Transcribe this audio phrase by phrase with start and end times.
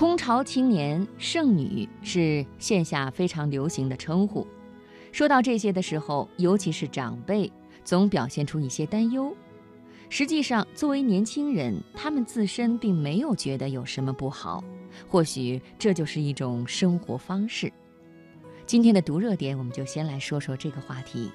[0.00, 4.46] 空巢青年、剩女是线下非常流行的称呼。
[5.12, 7.52] 说到这些的时候，尤其是长辈，
[7.84, 9.30] 总表现出一些担忧。
[10.08, 14.64] 实际上，作为年轻人，他们自身并没有觉得有什么不好，
[15.06, 17.70] 或许这就是一种生活方式。
[18.64, 21.30] 今天的读热点，我们就先来说说这个话题。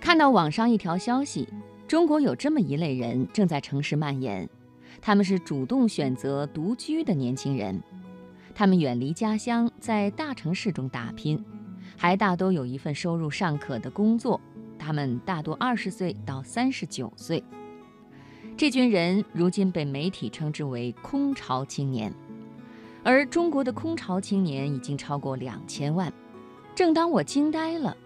[0.00, 1.46] 看到网上一条消息，
[1.86, 4.48] 中国有这么一类人正在城市蔓延。
[5.00, 7.80] 他们是主动选择独居的年轻人，
[8.54, 11.44] 他们远离家乡，在大城市中打拼，
[11.96, 14.40] 还大多有一份收入尚可的工作。
[14.78, 17.42] 他们大多二十岁到三十九岁。
[18.56, 22.12] 这群人如今被媒体称之为“空巢青年”，
[23.04, 26.12] 而中国的空巢青年已经超过两千万。
[26.74, 27.96] 正当我惊呆了。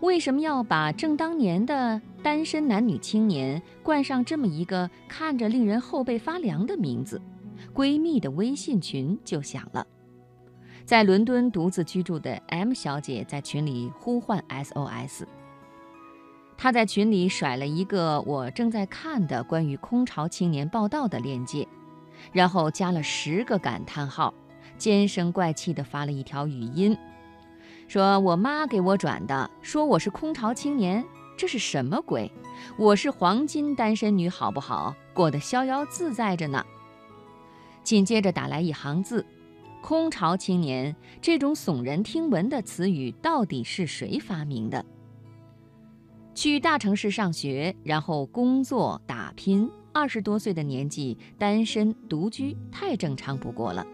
[0.00, 7.20] 为什么要把正当年的单身男女青年冠上这么一个看着令人后背发凉的名字？
[7.74, 9.84] 闺蜜的微信群就响了。
[10.84, 15.24] 在伦敦独自居住的 M 小姐在群里呼唤 SOS。
[16.56, 21.66] 她在群里甩了一个我正在看的关于空巢青年报道的链接，
[22.32, 24.32] 然后加了十个感叹号，
[24.76, 26.96] 尖声怪气地发了一条语音。
[27.88, 31.02] 说我妈给我转的，说我是空巢青年，
[31.38, 32.30] 这是什么鬼？
[32.76, 34.94] 我是黄金单身女，好不好？
[35.14, 36.62] 过得逍遥自在着呢。
[37.82, 39.24] 紧接着打来一行字
[39.80, 44.84] ：“空巢青年这种耸人听闻的词语，到底是谁发明的？”
[46.36, 53.86] 去大城市上学，然后工作打拼，二十多岁的年纪单身独居，太正常不过了。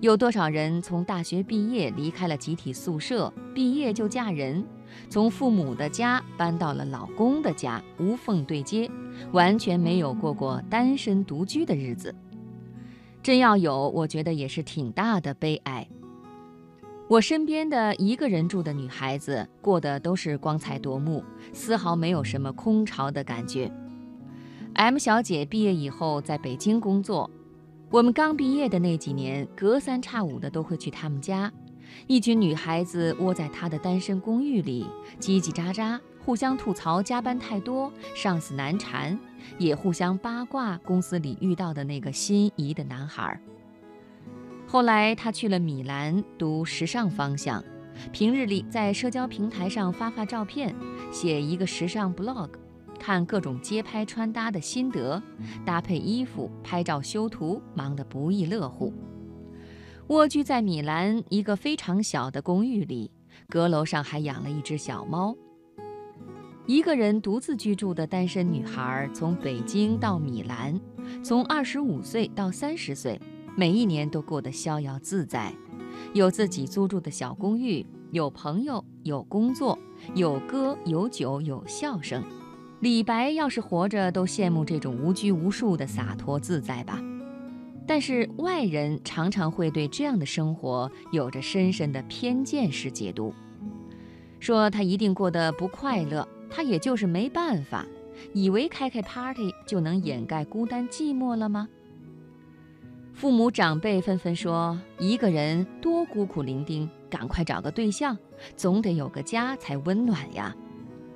[0.00, 4.62] 有多少人从大学毕业离开了集体宿舍，毕业就嫁人，
[5.08, 8.90] 从父母的家搬到了老公的家，无缝对接，
[9.32, 12.14] 完全没有过过单身独居的日子。
[13.22, 15.88] 真要有，我觉得也是挺大的悲哀。
[17.08, 23.72] 我身边的一个人住的女孩子，过得都是光彩夺目，丝毫没有什么空巢的感觉。
[24.74, 27.30] M 小姐毕业以后在北京工作。
[27.90, 31.52] 我们刚毕业的那几年，隔三差五的都会去他们家，
[32.08, 34.84] 一群女孩子窝在他的单身公寓里，
[35.20, 39.16] 叽叽喳喳，互相吐槽加班太多，上司难缠，
[39.58, 43.40] 也互相八卦公司里遇到的那个心仪的男孩。
[44.66, 47.62] 后来他去了米兰读时尚方向，
[48.10, 50.74] 平日里在社交平台上发发照片，
[51.12, 52.48] 写一个时尚 blog。
[53.04, 55.22] 看各种街拍穿搭的心得，
[55.62, 58.94] 搭配衣服、拍照、修图，忙得不亦乐乎。
[60.06, 63.10] 蜗居在米兰一个非常小的公寓里，
[63.50, 65.36] 阁楼上还养了一只小猫。
[66.64, 70.80] 一个人独自居住的单身女孩，从北京到米兰，
[71.22, 73.20] 从二十五岁到三十岁，
[73.54, 75.52] 每一年都过得逍遥自在，
[76.14, 79.78] 有自己租住的小公寓，有朋友，有工作，
[80.14, 82.24] 有歌，有酒，有笑声。
[82.84, 87.02] 李白要是活着，都羡慕这种无拘无束的洒脱自在吧。
[87.86, 93.34] 但是外人常常会对这样的生活有着深深的偏见式解读，
[94.38, 97.86] 说他一定过得不快乐，他也就是没办法，
[98.34, 101.66] 以为开开 party 就能掩盖孤单寂寞了吗？
[103.14, 108.14] 父母长辈纷纷说，一个人多孤苦伶仃，赶快找个对象，
[108.58, 110.54] 总得有个家才温暖呀。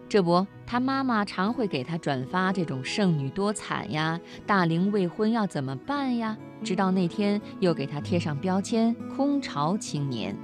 [0.09, 6.37] 这不，他妈妈常会给他转发这种剩女多惨呀，大龄未婚要怎么办呀？
[6.65, 10.35] 直到那天又给他贴上标签“空巢青年”。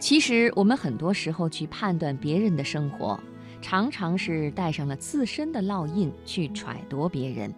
[0.00, 3.20] 其实我们很多时候去判断别人的生活，
[3.60, 7.52] 常常是带上了自身的烙印去揣度别人。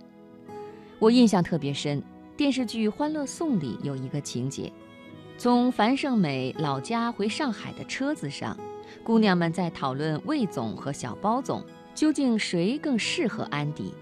[0.98, 2.02] 我印象特别深，
[2.36, 4.72] 电视剧《欢乐颂》里有一个情节，
[5.36, 8.56] 从樊胜美老家回上海的车子上。
[9.02, 13.94] 姑娘们在讨论魏总和小包总究竟谁更适合安迪。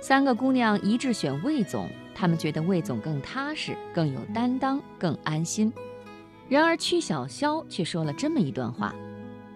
[0.00, 5.72] 三个姑娘一致选魏总，她们觉得魏总更踏实、更有担当、更安心。
[6.48, 8.94] 然而曲小潇却说了这么一段话：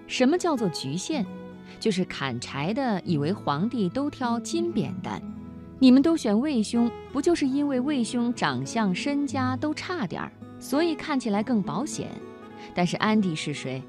[0.07, 1.27] 什么叫做局限？
[1.81, 5.21] 就是砍柴的以为皇帝都挑金扁担。
[5.79, 12.09] 你们都选魏兄，不就是因为魏兄长相、身家都差点儿，所以看起来更保险？
[12.75, 13.83] 但是安迪是谁？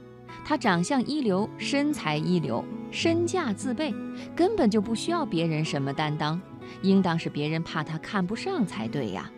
[0.47, 3.93] 他长相一流，身材一流，身价自备，
[4.33, 6.39] 根本就不需要别人什么担当，
[6.81, 9.29] 应当是别人怕他看不上才对呀。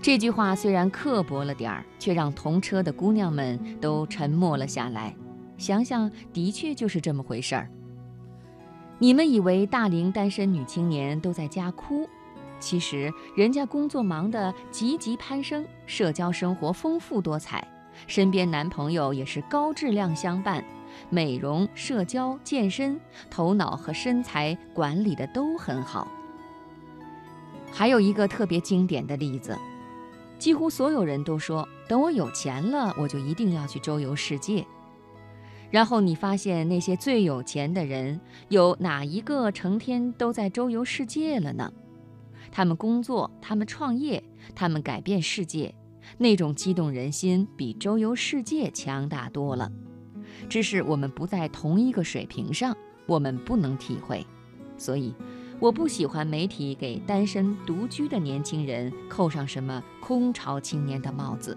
[0.00, 5.12] 这句话虽然刻薄了点儿，却让同车的姑娘们都沉默了下来。
[5.58, 7.68] 想想，的确就是这么回事儿。
[9.00, 12.08] 你们以为大龄单身女青年都在家哭，
[12.60, 17.66] 其实人家工作忙得积极攀升，社交生活丰富多彩，
[18.06, 20.64] 身边男朋友也是高质量相伴，
[21.10, 26.06] 美容、社交、健身，头脑和身材管理的都很好。
[27.72, 29.58] 还有一个特别经典的例子，
[30.38, 34.64] 几乎所有人都说，等我有钱了，我就一定要去周游世界。
[35.70, 41.72] 然后你发现那些最有钱的人，有哪一个成天都在周游世界了呢？
[42.52, 44.22] 他们工作，他们创业，
[44.54, 45.74] 他们改变世界，
[46.18, 49.70] 那种激动人心比周游世界强大多了。
[50.48, 54.26] 只是我们不在同一个水平上，我们不能体会。
[54.76, 55.14] 所以，
[55.60, 61.56] 我不喜欢媒体给单身独居的年轻人扣上什么“空巢青年”的帽子。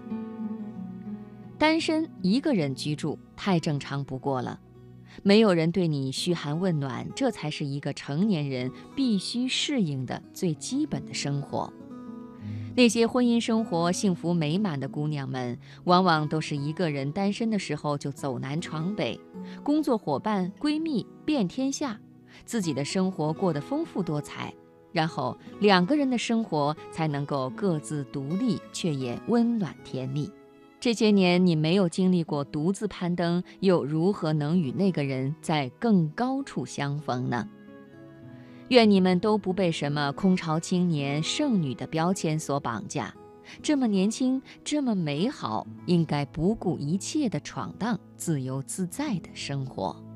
[1.58, 4.60] 单身一个人居住太正常不过了，
[5.24, 11.72] 没有人对你嘘寒问暖，这才是一个成年人必须适应的最基本的生活。
[12.78, 19.20] 那些婚姻生活幸福美满的姑娘们，往往都是一个人单身的时候就走南闯北，
[19.64, 21.98] 工作伙伴、闺蜜遍天下，
[22.44, 24.54] 自己的生活过得丰富多彩，
[24.92, 30.30] 然后两个人的生活才能够各自独立，却也温暖甜蜜。
[30.78, 37.48] 这些年你没有经历过独自攀登，又如何能与那个人在更高处相逢呢？
[38.68, 43.14] 愿你们都不被什么空巢青年、剩女的标签所绑架，
[43.62, 50.07] 这么年轻，这么美好，应该不顾一切的闯荡，自由自在的生活。